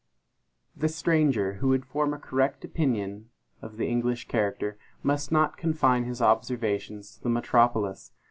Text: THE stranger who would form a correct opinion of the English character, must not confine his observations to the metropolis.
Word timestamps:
THE 0.75 0.89
stranger 0.89 1.53
who 1.57 1.67
would 1.67 1.85
form 1.85 2.11
a 2.11 2.17
correct 2.17 2.65
opinion 2.65 3.29
of 3.61 3.77
the 3.77 3.85
English 3.87 4.27
character, 4.27 4.79
must 5.03 5.31
not 5.31 5.57
confine 5.57 6.05
his 6.05 6.23
observations 6.23 7.17
to 7.17 7.21
the 7.21 7.29
metropolis. 7.29 8.11